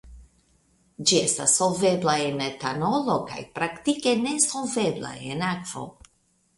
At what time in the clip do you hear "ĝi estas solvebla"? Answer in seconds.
1.11-2.17